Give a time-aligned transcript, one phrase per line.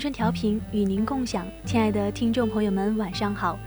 [0.00, 3.58] 春调频与您共享，亲爱的听众朋友们，晚上好。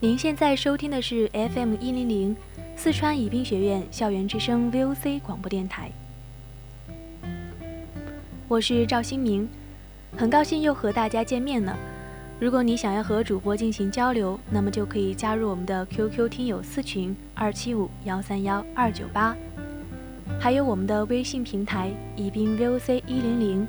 [0.00, 2.34] 您现在收听的是 FM 一零零
[2.76, 5.90] 四川宜宾学院校园之声 VOC 广播电台，
[8.48, 9.46] 我是赵新明，
[10.16, 11.76] 很高兴又和大家见面了。
[12.40, 19.36] 如果你想要和主播进行交流，那么就可以加入我们的 QQ 听友四群二七五幺三幺二九八，
[20.40, 23.68] 还有我们的微信平台宜宾 VOC 一零零。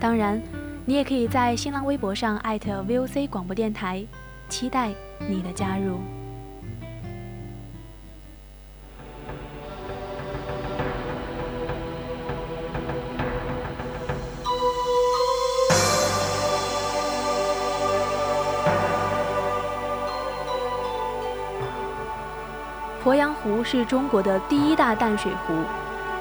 [0.00, 0.42] 当然，
[0.86, 4.04] 你也可以在新浪微博上艾特 VOC 广播电台，
[4.50, 5.98] 期待你的加入。
[23.02, 25.54] 鄱阳湖是中国的第一大淡水湖，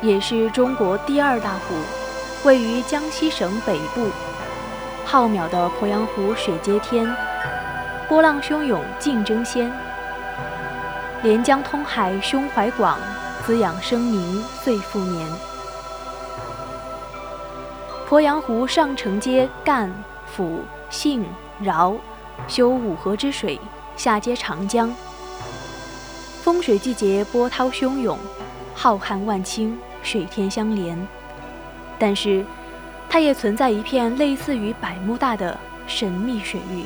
[0.02, 1.76] 也是中国第二大湖。
[2.46, 4.10] 位于江西省北部，
[5.14, 7.08] 浩渺的鄱阳湖水接天，
[8.10, 9.72] 波浪汹涌竞争先。
[11.22, 12.98] 连江通海胸怀广，
[13.46, 15.30] 滋养生民岁复年。
[18.10, 19.94] 鄱阳湖上承接赣、
[20.36, 21.24] 抚、信、
[21.60, 21.94] 饶，
[22.48, 23.62] 修五河之水，
[23.96, 24.92] 下接长江。
[26.42, 28.18] 丰水季节波涛汹涌，
[28.74, 31.08] 浩瀚万顷，水天相连。
[32.00, 32.44] 但是，
[33.14, 36.84] 它也存在一片类似于百慕大的神秘水域。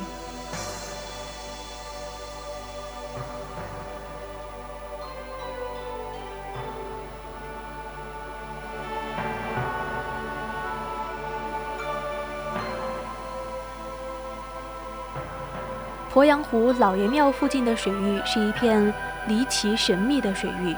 [16.13, 18.93] 鄱阳湖老爷庙附近的水域是一片
[19.29, 20.75] 离奇神秘的水域，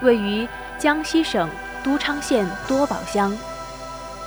[0.00, 1.46] 位于江西省。
[1.84, 3.36] 都昌县多宝乡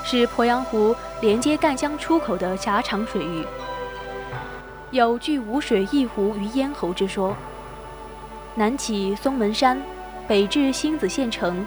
[0.07, 3.43] 是鄱阳湖连接赣江出口的狭长水域，
[4.91, 7.35] 有“聚五水一湖于咽喉”之说。
[8.53, 9.81] 南起松门山，
[10.27, 11.65] 北至星子县城，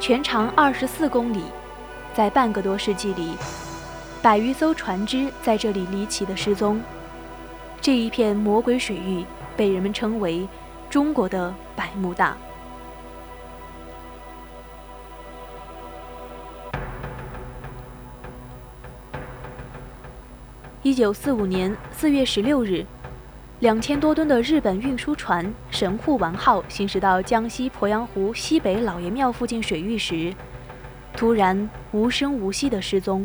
[0.00, 1.42] 全长二十四公里。
[2.14, 3.34] 在半个多世纪里，
[4.22, 6.80] 百余艘船只在这里离奇的失踪。
[7.82, 9.24] 这一片魔鬼水域
[9.58, 10.48] 被人们称为
[10.88, 12.34] “中国的百慕大”。
[20.88, 22.82] 一九四五年四月十六日，
[23.60, 30.32] 两千多吨的日本运输船“神户丸号”行驶到江西鄱阳湖西北老爷庙附近水域时，
[31.14, 33.22] 突然无声无息地失踪。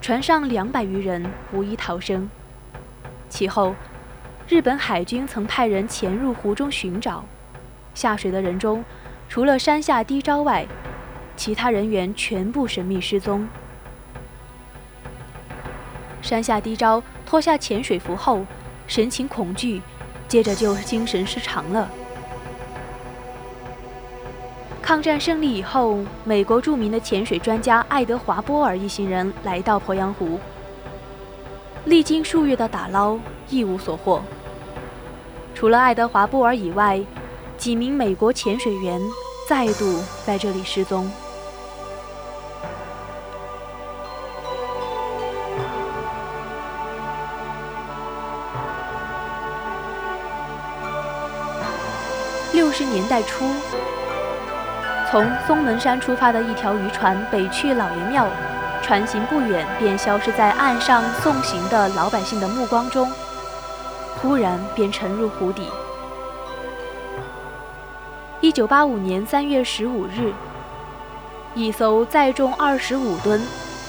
[0.00, 2.28] 船上两百余人无一逃生。
[3.28, 3.76] 其后，
[4.48, 7.24] 日本海军曾派人潜入湖中寻找，
[7.94, 8.84] 下水的人中，
[9.28, 10.66] 除了山下低昭外，
[11.36, 13.46] 其他人员全部神秘失踪。
[16.28, 18.44] 山下低招脱下潜水服后，
[18.86, 19.80] 神情恐惧，
[20.28, 21.88] 接着就精神失常了。
[24.82, 30.38] 抗战胜利以后，美国著名的潜水专家爱德华·波尔一行人来到鄱阳湖，
[31.86, 33.18] 历经数月的打捞，
[33.48, 34.22] 一无所获。
[35.54, 37.00] 除了爱德华·波尔以外，
[37.56, 39.00] 几名美国潜水员
[39.48, 41.10] 再度在这里失踪。
[52.58, 53.44] 六十年代初，
[55.08, 58.26] 从松门山出发的一条渔船北去老爷庙，
[58.82, 63.08] 船行不远便消失在岸上送行的老百姓的目光中，
[64.16, 65.68] 忽然便沉入湖底。
[68.40, 70.32] 一九八五年三月十五日，
[71.54, 73.40] 一艘载重二十五吨、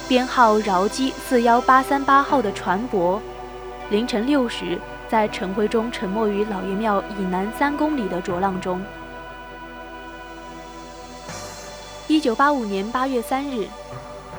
[0.07, 3.19] 编号饶基四幺八三八号的船舶，
[3.89, 4.79] 凌晨六时
[5.09, 8.79] 在晨灰中沉没于老爷庙以南三公里的浊浪中。
[12.07, 13.67] 一九八五年八月三日，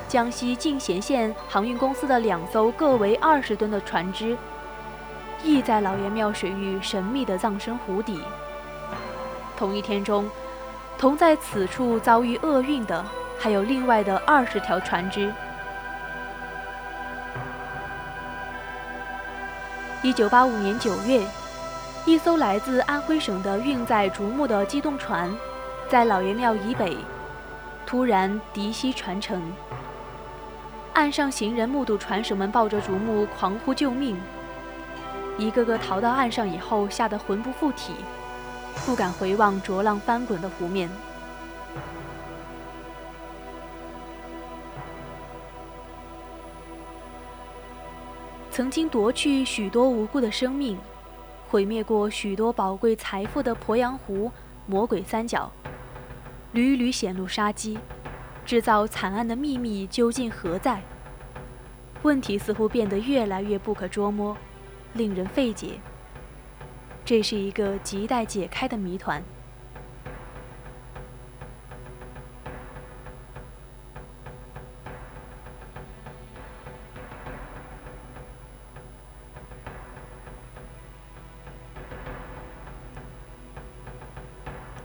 [0.06, 4.36] 江西进贤县航运公司的两艘各为二十吨的船只，
[5.42, 8.20] 亦在老爷庙水域神秘地葬身湖底。
[9.56, 10.30] 同一天中，
[10.96, 13.04] 同在此处遭遇厄运的
[13.40, 15.32] 还有另外的二十条船只。
[20.02, 21.22] 一九八五年九月，
[22.06, 25.30] 一艘来自安徽省的运载竹木的机动船，
[25.90, 26.96] 在老爷庙以北
[27.84, 29.42] 突然敌袭船城。
[30.94, 34.18] 岸上行人目睹船手们抱着竹木狂呼救命，
[35.36, 37.92] 一个个逃到岸上以后，吓得魂不附体，
[38.86, 40.88] 不敢回望浊浪翻滚的湖面。
[48.60, 50.76] 曾经夺去许多无辜的生命，
[51.48, 54.30] 毁灭过许多宝贵财富的鄱阳湖
[54.66, 55.50] 魔鬼三角，
[56.52, 57.78] 屡屡显露杀机，
[58.44, 60.82] 制造惨案的秘密究竟何在？
[62.02, 64.36] 问题似乎变得越来越不可捉摸，
[64.92, 65.80] 令人费解。
[67.02, 69.22] 这是一个亟待解开的谜团。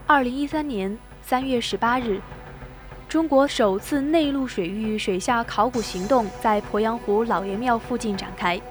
[0.07, 2.21] 二零一三年三月十八日，
[3.09, 8.61] 中国首次内陆水域水下考古行动在鄱阳湖老爷庙附近展开。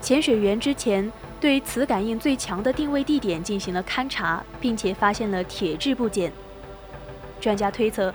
[0.00, 6.32] 潜水员之前对磁感应最强的定位地点进行了勘察，并且发现了铁质部件。
[7.38, 8.12] 专家推测，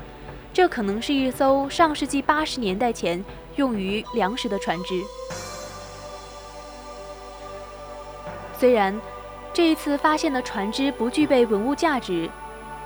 [0.52, 3.24] 这可能是一艘上世纪八十年代前
[3.58, 5.04] 用于粮食的船只。
[8.58, 9.00] 虽然。
[9.52, 12.30] 这一次发现的船只不具备文物价值，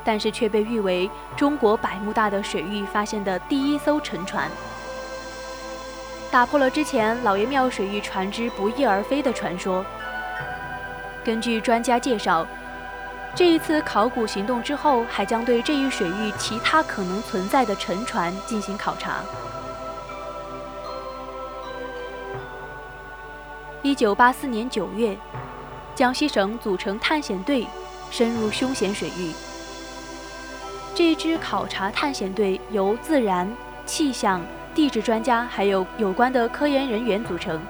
[0.03, 4.49] 但是却被誉为中国百慕大的水域发现的第一艘沉船，
[6.31, 9.85] 打破了之前老爷庙水域船只不翼而飞的传说。
[11.23, 12.47] 根据专家介绍，
[13.35, 19.17] 这一次考古行动之后，还将对这一水域其他可能存在的沉船进行考察。
[23.81, 25.15] 一九八四年九月。
[25.95, 27.67] 江西省组成探险队，
[28.09, 29.31] 深入凶险水域。
[30.95, 33.51] 这支考察探险队由自然、
[33.85, 34.41] 气象、
[34.73, 37.61] 地质专家还有有关的科研人员组成。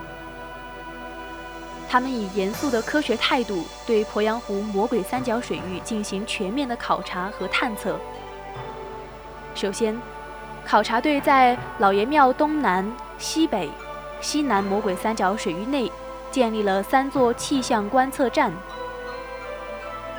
[1.90, 8.00] 他们以严肃的科学态度，对鄱阳湖魔鬼三角水域进行全面的考察和探测。
[9.54, 10.00] 首先，
[10.66, 13.70] 考察队在老爷庙东南、西北、
[14.22, 15.92] 西南魔鬼三角水域内。
[16.34, 18.52] 建立了三座气象观测站，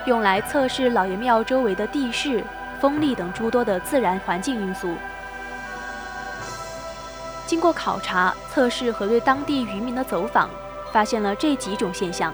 [0.06, 2.44] 用来测试老爷庙周围的地势、
[2.80, 4.94] 风力等诸多的自然环境因素。
[7.48, 10.48] 经过考察、测试和对当地渔民的走访，
[10.92, 12.32] 发现了这几种现象：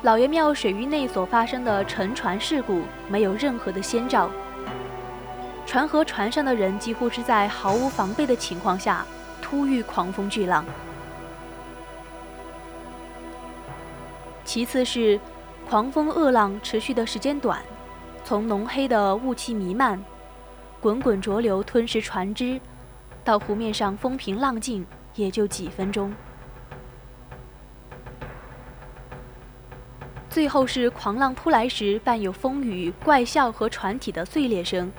[0.00, 4.30] 老爷庙水域内所发生的沉船事故没有任何的先兆，
[5.66, 9.04] 船和船上的人几乎是在毫无防备的情况下。
[9.44, 10.64] 突遇狂风巨浪。
[14.42, 15.20] 其次是，
[15.68, 17.62] 狂风恶浪持续的时间短，
[18.24, 20.02] 从浓黑的雾气弥漫、
[20.80, 22.58] 滚滚浊流吞噬船只，
[23.22, 26.10] 到湖面上风平浪静，也就几分钟。
[30.30, 34.90] 最后是狂浪扑来时，伴有风雨、怪笑和船体的碎裂声，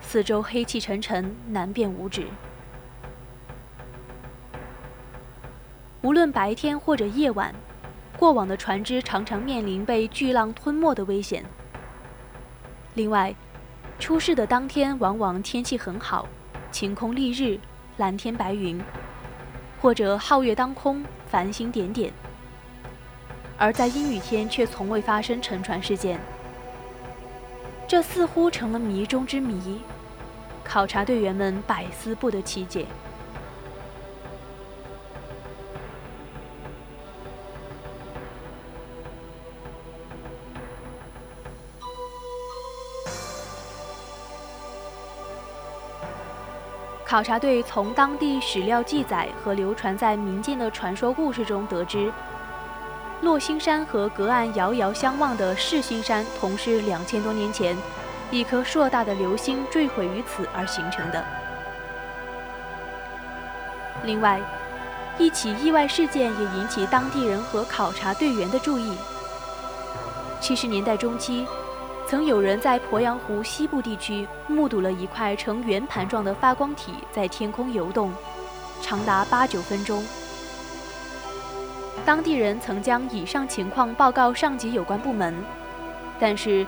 [0.00, 2.26] 四周黑气沉沉，难辨五指。
[6.06, 7.52] 无论白天或者夜晚，
[8.16, 11.44] 过往的船只常常面临被巨浪吞没的危险。
[12.94, 13.34] 另外，
[13.98, 16.28] 出事的当天往往天气很好，
[16.70, 17.58] 晴空丽日，
[17.96, 18.80] 蓝天白云，
[19.82, 22.12] 或者皓月当空，繁星点点；
[23.58, 26.20] 而在阴雨天却从未发生沉船事件。
[27.88, 29.80] 这似乎成了谜中之谜，
[30.62, 32.86] 考察队员们百思不得其解。
[47.08, 52.12] 考察队从当地史料记载和流传在民间的传说故事中得知，
[53.20, 57.76] 落星山和隔岸遥遥相望的世星山，同是两千多年前
[58.32, 61.24] 一颗硕大的流星坠毁于此而形成的。
[64.02, 64.40] 另外，
[65.16, 68.92] 一起意外事件也引起当地人和考察队员的注意。
[70.40, 71.46] 七十年代中期，
[72.08, 78.12] 曾有人在鄱阳湖西部地区目睹了一块呈圆盘状的发光体在天空游动，
[78.80, 80.04] 长达八九分钟。
[82.04, 85.34] 当地人曾将以上情况报告上级有关部门，
[86.20, 86.64] 但是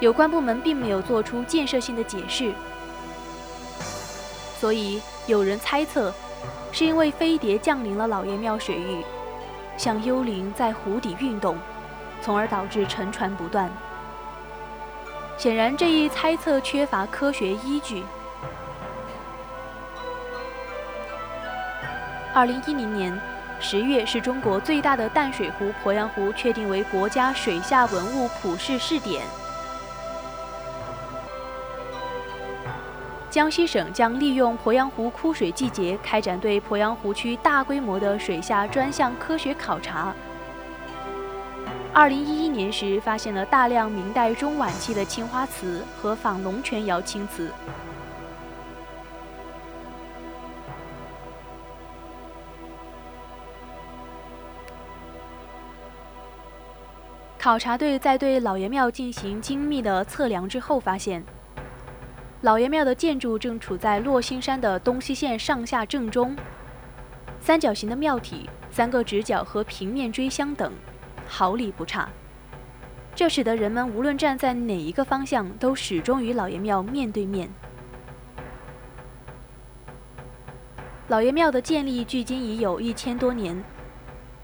[0.00, 2.52] 有关部门并没有做出建设性的解释，
[4.58, 6.12] 所以有人猜测。
[6.72, 9.04] 是因为飞碟降临了老爷庙水域，
[9.76, 11.58] 像幽灵在湖底运动，
[12.22, 13.68] 从而导致沉船不断。
[15.40, 18.04] 显然，这一猜测缺乏科学依据。
[22.34, 23.18] 二零一零年
[23.58, 29.22] 十月是中国最大的淡水湖鄱阳湖确定为国家水下文物普试试点。
[33.30, 40.12] 江西省将利用鄱阳湖枯水季节，开展对鄱阳湖区大规模的水下专项科学考察。
[41.92, 47.50] 二零一一年时，发现了大量明代中晚期的青花瓷和仿龙泉窑青瓷。
[57.36, 61.24] 考察队在对老爷庙进行精密的测量之后，发现。
[62.42, 66.36] 老爷庙的建筑正处在落星山的东西线上下正中，
[67.40, 70.72] 三角形的庙体、三个直角和平面锥相等，
[71.30, 72.08] 毫厘不差。
[73.14, 77.48] 这使得人们无论站在哪一个方向，都始终与老爷庙面对面。
[81.08, 83.62] 老爷庙的建立距今已有一千多年，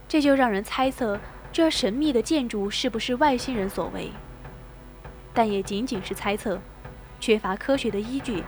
[0.08, 1.18] 这就让人猜测，
[1.52, 4.10] 这神秘的建筑是不是外星人所为？
[5.34, 6.60] 但也仅仅是猜测。
[7.18, 8.44] 缺乏科学的依据，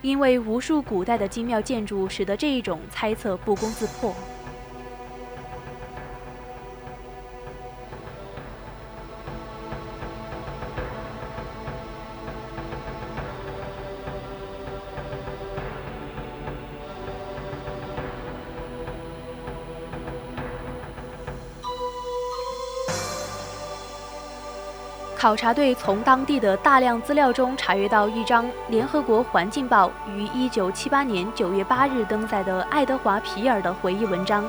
[0.00, 4.14] 因为无数古代的精妙建筑使得这一种猜测不攻自破。
[25.18, 34.48] 考察队从当地的大量资料中查阅到一张联合国环境报于1978年9月8日登载的爱德华·皮尔的回忆文章。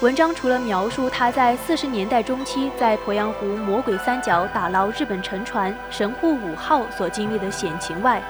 [0.00, 8.20] 文章除了描述他在40年代中期在鄱阳湖魔鬼三角打捞日本沉船“神户五号”所经历的险情外，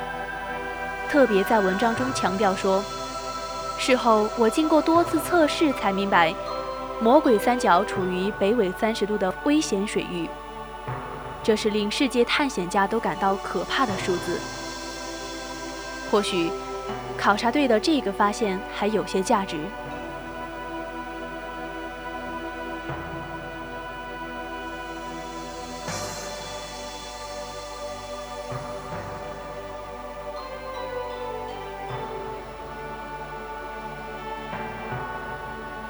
[1.08, 2.84] 特别在文章中强调说
[3.78, 6.34] ：“事后我经过多次测试才明白。”
[6.98, 10.26] 魔鬼三角处于北纬三十度的危险水域，
[11.42, 14.40] 这是令世界探险家都感到可怕的数字。
[16.10, 16.50] 或许，
[17.18, 19.58] 考察队的这个发现还有些价值。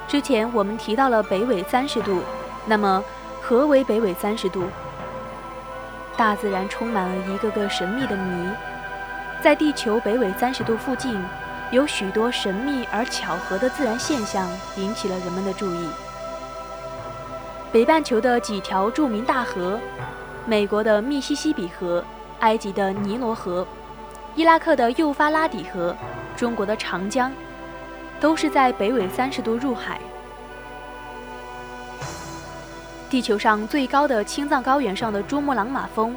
[0.08, 2.22] 之前我们提到了北纬三十度，
[2.64, 3.02] 那么
[3.42, 4.64] 何为北纬三十度？
[6.16, 8.48] 大自然充满了一个个神秘的谜，
[9.42, 11.20] 在地球北纬三十度附近，
[11.72, 15.88] 有许多神秘而巧合的自然现象引起了人们的注意。
[17.72, 19.78] 北半球的几条著名大河，
[20.46, 22.02] 美国的密西西比河、
[22.40, 23.66] 埃及的尼罗河、
[24.36, 25.94] 伊拉克的幼发拉底河、
[26.36, 27.30] 中国的长江。
[28.20, 30.00] 都是在北纬三十度入海。
[33.08, 36.16] 地球上最高的青藏高原上的珠穆朗玛峰，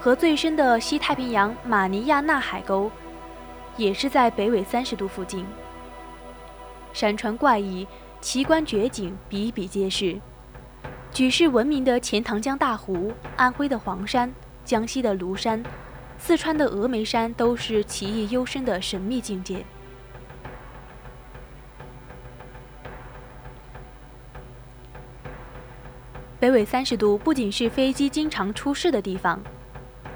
[0.00, 2.90] 和最深的西太平洋马尼亚纳海沟，
[3.76, 5.44] 也是在北纬三十度附近。
[6.92, 7.86] 山川怪异，
[8.22, 10.16] 奇观绝景比比皆是。
[11.12, 14.32] 举世闻名的钱塘江大湖、安徽的黄山、
[14.64, 15.62] 江西的庐山、
[16.18, 19.64] 四川的峨眉山，都是奇异幽深的神秘境界。
[26.46, 29.42] 北纬三十度不仅是飞机经常出事的地方，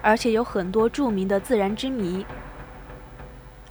[0.00, 2.24] 而且有很多著名的自然之谜：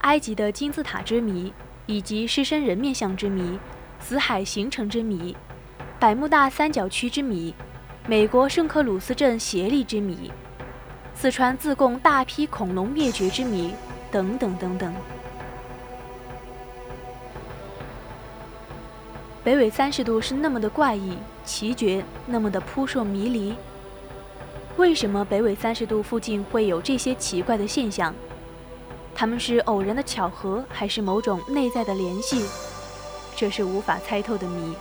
[0.00, 1.50] 埃及的金字塔之谜，
[1.86, 3.58] 以及狮身人面像之谜、
[3.98, 5.34] 死海形成之谜、
[5.98, 7.54] 百慕大三角区之谜、
[8.06, 10.30] 美国圣克鲁斯镇协力之谜、
[11.14, 13.72] 四川自贡大批恐龙灭绝之谜
[14.12, 14.94] 等等等等。
[19.42, 21.16] 北纬三十度是那么的怪异
[21.50, 23.56] 奇绝，那么的扑朔迷离。
[24.76, 28.14] 为什么北纬三十度附近会有这些奇怪的现象？
[29.12, 32.46] 他们是偶然的巧合，还是某种内在的联系？
[33.34, 34.76] 这是无法猜透的谜。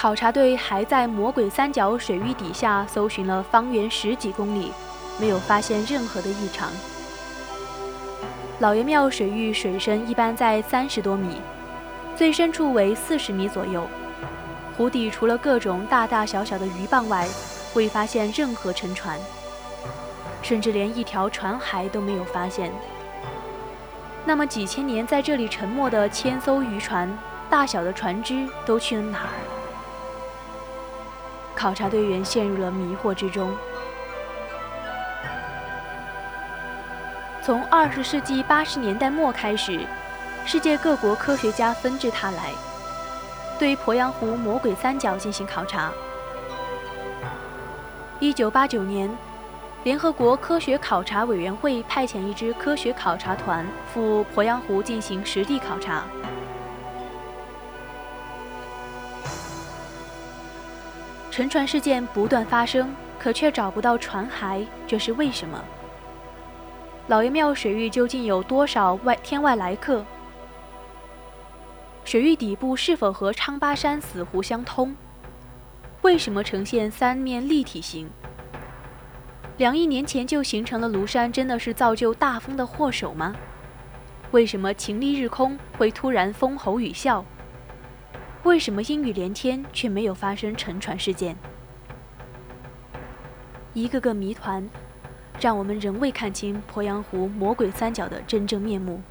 [0.00, 4.72] 考察队还在魔鬼三角水域底下搜寻了方圆十几公里，
[5.18, 6.70] 没有发现任何的异常。
[8.60, 11.36] 老爷庙水域水深一般在三十多米，
[12.16, 13.86] 最深处为四十米左右。
[14.74, 17.28] 湖底除了各种大大小小的鱼蚌外，
[17.74, 19.20] 未发现任何沉船，
[20.40, 22.72] 甚至连一条船骸都没有发现。
[24.24, 27.06] 那么几千年在这里沉没的千艘渔船，
[27.50, 29.59] 大小的船只都去了哪儿？
[31.60, 33.54] 考察队员陷入了迷惑之中。
[37.42, 39.86] 从二十世纪八十年代末开始，
[40.46, 42.52] 世界各国科学家纷至沓来，
[43.58, 45.92] 对鄱阳湖魔鬼三角进行考察。
[48.20, 49.14] 一九八九年，
[49.84, 56.04] 联合国科学考察委员会派遣一支科学考察团赴鄱阳湖进行实地考察。
[61.40, 65.58] 沉船事件不断发生，可却找不到船骸，这是为什么？
[67.06, 70.04] 老爷庙水域究竟有多少外天外来客？
[72.04, 74.94] 水域底部是否和昌巴山死湖相通？
[76.02, 78.10] 为什么呈现三面立体形？
[79.56, 83.34] 两亿年前就形成了庐山，真的是造就大风的祸首吗？
[84.32, 87.24] 为什么晴丽日空会突然风吼雨啸？
[88.42, 91.36] 为什么阴雨连天却没有发生沉船事件？
[93.74, 94.66] 一个个谜团，
[95.38, 99.02] 让我们仍未看清鄱阳湖魔鬼三角的真正面目。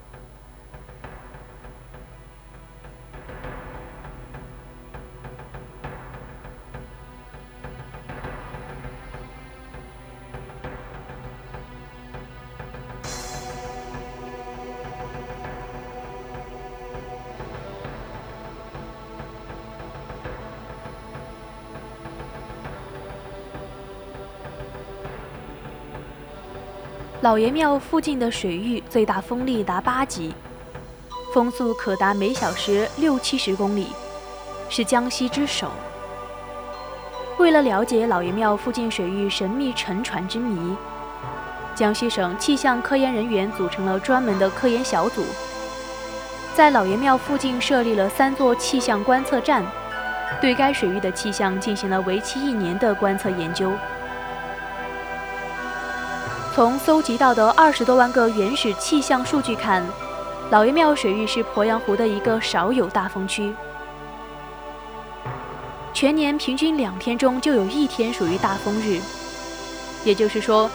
[27.22, 30.34] 老爷庙附近的水域最大风力达八级，
[31.34, 33.88] 风速可达每小时六七十公里，
[34.70, 35.70] 是江西之首。
[37.38, 40.78] 为了了解老爷庙附近水域神秘沉船之谜，
[41.76, 45.26] 江西省气象科研人员组成了专门的科研小组，
[46.56, 49.62] 在老爷庙附近设立了三座气象观测站，
[50.40, 53.74] 对该水域的气象进行了为期一年的观测研究。
[56.60, 59.82] 从搜集到的二十多万个原始气象数据看，
[60.50, 63.56] 老爷庙水域是鄱阳湖的一个少有大风区，
[65.94, 69.00] 全年平均两天中就有一天属于大风日，
[70.04, 70.70] 也就是说，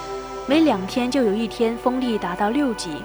[0.47, 3.03] 每两天就有一天风力达到六级。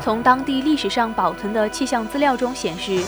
[0.00, 3.00] 从当地历史上保存的气象资料中显示，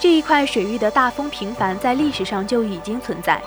[0.00, 3.38] 这一块水域的大风频繁在历史上就已经存在。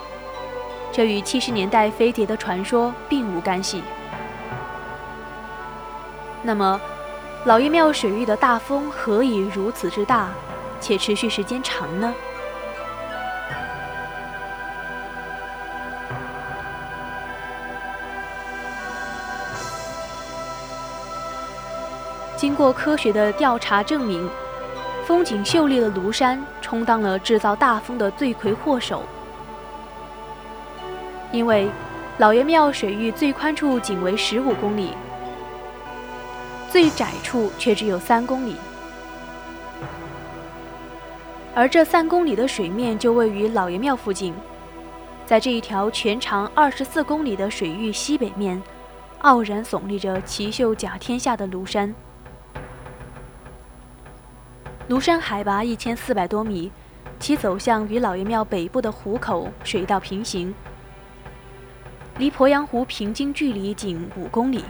[0.91, 3.81] 这与七十年代飞碟的传说并无干系。
[6.43, 6.79] 那么，
[7.45, 10.29] 老爷庙水域的大风何以如此之大，
[10.79, 12.13] 且持续时间长呢？
[22.35, 24.27] 经过科学的调查证明，
[25.05, 29.03] 风景秀丽的庐山充当了制造大风的罪魁祸首。
[31.31, 31.69] 因为
[32.17, 34.89] 老爷庙水域最宽处仅为十五公里，
[36.69, 38.55] 最窄处却只有三公里，
[41.55, 44.33] 而这三公里的水面就位于老爷庙附近。
[45.25, 48.61] 在这一条全长二十四公里的水域西北面，
[49.19, 51.95] 傲然耸立着奇秀甲天下的庐山。
[54.89, 56.69] 庐山海拔一千四百多米，
[57.17, 60.53] 其走向与老爷庙北部的湖口水道平行。
[62.17, 64.63] 离鄱阳湖平均距离仅五公里。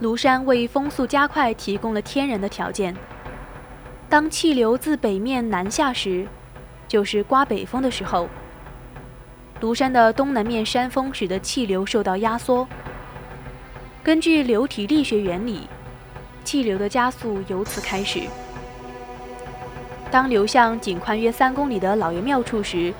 [0.00, 2.96] 庐山为风速加快提供了天然的条件。
[4.08, 6.26] 当气流自北面南下时，
[6.88, 8.28] 就是刮北风的时候。
[9.60, 12.66] 庐山的东南面山峰使得气流受到压缩。
[14.02, 15.68] 根据流体力学原理，
[16.44, 18.22] 气流的加速由此开始。
[20.10, 22.92] 当流向仅宽约三公里的老爷庙处时，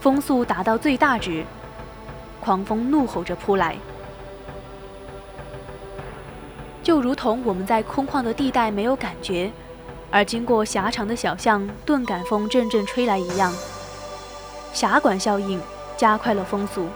[0.00, 1.44] 风速达到最大值，
[2.40, 3.76] 狂风怒吼着扑来，
[6.82, 9.50] 就如同我们在空旷的地带没有感觉，
[10.10, 13.54] 而经过狭长的小巷，顿感风阵阵吹来一样。
[14.72, 15.60] 狭管效应。
[15.94, 16.88] 加快了风速。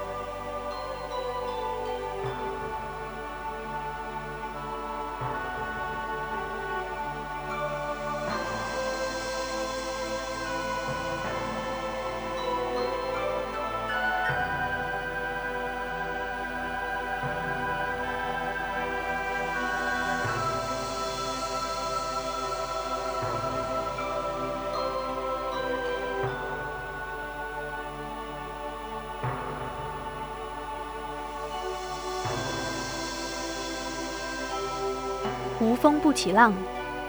[36.17, 36.53] 起浪，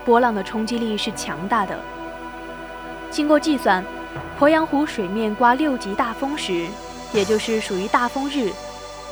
[0.05, 1.79] 波浪的冲击力是强大的。
[3.09, 3.83] 经过计算，
[4.37, 6.67] 鄱阳湖水面刮六级大风时，
[7.13, 8.51] 也就是属于大风日，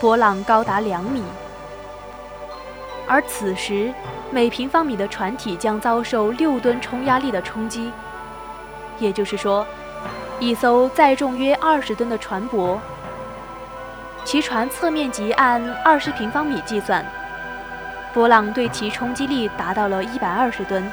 [0.01, 1.23] 波浪高达两米。
[3.07, 3.93] 而此时，
[4.31, 7.91] 每平方米的船体将遭受六吨冲压力的冲击，
[8.99, 9.65] 也就是说，
[10.39, 12.77] 一艘载重约二十吨的船舶，
[14.25, 17.05] 其船侧面积按二十平方米计算。
[18.15, 20.89] 波浪对其冲击力达到了一百二十吨，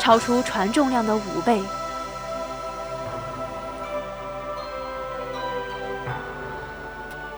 [0.00, 1.62] 超出船重量的五倍。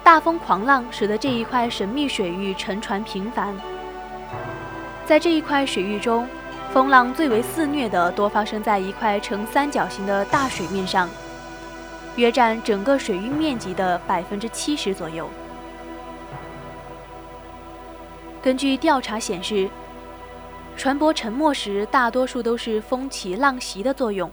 [0.03, 3.55] 大风狂浪使得这一块神秘水域沉船频繁。
[5.05, 6.27] 在这一块水域中，
[6.73, 11.07] 风浪最为肆虐的多发生在一块呈三角形的大水面上，
[12.17, 15.29] 约占整个水域面积的百分之七十左右。
[18.43, 19.69] 根据调查显示，
[20.75, 24.31] 船舶沉没时大多数都是风起浪袭的作用。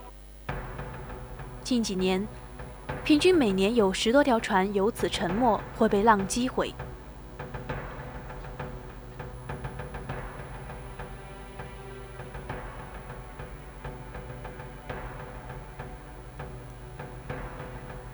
[1.62, 2.26] 近几年，
[3.04, 6.74] 平均每年有十多条船由此沉没或被浪击毁。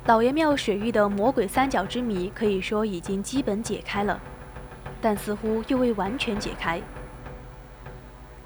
[0.06, 4.20] 老爷庙水域的魔鬼三角之谜，可以说已经基本解开了。
[5.04, 6.80] 但似乎又未完全解开，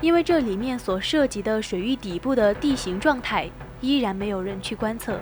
[0.00, 3.48] 因为这里面所涉及的水域底部的地形状态
[3.80, 5.20] 依然没有人去观测，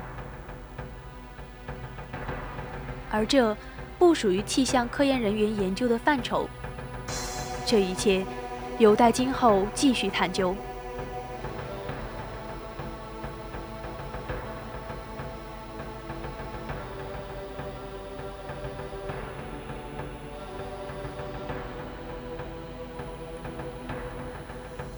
[3.11, 3.55] 而这
[3.99, 6.49] 不属于气象科研人员研究的范畴。
[7.66, 8.25] 这一切
[8.79, 10.57] 有待今后继续探究。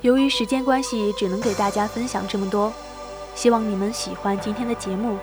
[0.09, 2.73] 由于时间关系，只能给大家分享这么多。
[3.35, 5.19] 希望你们喜欢今天的节目，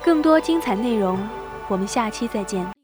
[0.00, 1.18] 更多精彩内容，
[1.66, 2.79] 我们下期再见。